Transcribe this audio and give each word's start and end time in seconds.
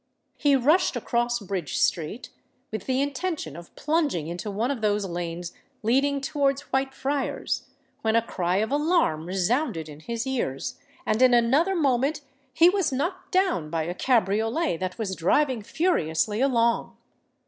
He 0.39 0.55
rushed 0.55 0.95
across 0.95 1.37
Bridge 1.37 1.77
Street, 1.77 2.31
with 2.71 2.87
the 2.87 3.03
intention 3.03 3.55
of 3.55 3.75
plunging 3.75 4.25
into 4.25 4.49
one 4.49 4.71
of 4.71 4.81
those 4.81 5.05
lanes 5.05 5.53
leading 5.83 6.21
towards 6.21 6.63
Whitefriars; 6.73 7.67
when 8.01 8.15
a 8.15 8.23
cry 8.23 8.55
of 8.55 8.71
alarm 8.71 9.27
resounded 9.27 9.87
in 9.87 9.99
his 9.99 10.25
ears—and 10.25 11.21
in 11.21 11.35
another 11.35 11.75
moment 11.75 12.21
he 12.51 12.67
was 12.67 12.91
knocked 12.91 13.31
down 13.31 13.69
by 13.69 13.83
a 13.83 13.93
cabriolet 13.93 14.75
that 14.77 14.97
was 14.97 15.15
driving 15.15 15.61
furiously 15.61 16.41
along. 16.41 16.97